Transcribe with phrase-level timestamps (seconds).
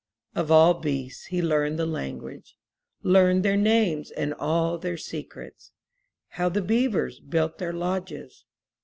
[0.21, 2.55] '* Of all beasts he learned the language,
[3.03, 5.71] Learned their names and all their secrets,
[6.29, 8.43] How the beavers built their lodges.